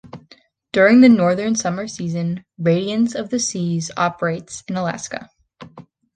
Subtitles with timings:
[0.73, 5.29] During the northern summer season, "Radiance of the Seas" operates in Alaska.